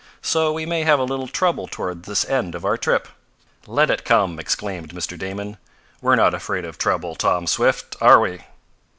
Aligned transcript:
So 0.23 0.51
we 0.51 0.65
may 0.65 0.81
have 0.83 0.97
a 0.97 1.03
little 1.03 1.27
trouble 1.27 1.67
toward 1.67 2.05
this 2.05 2.25
end 2.25 2.55
of 2.55 2.65
our 2.65 2.75
trip." 2.75 3.07
"Let 3.67 3.91
it 3.91 4.03
come!" 4.03 4.39
exclaimed 4.39 4.95
Mr. 4.95 5.15
Damon. 5.15 5.57
"We're 6.01 6.15
not 6.15 6.33
afraid 6.33 6.65
of 6.65 6.79
trouble, 6.79 7.13
Tom 7.13 7.45
Swift, 7.45 7.95
are 8.01 8.19
we?" 8.19 8.41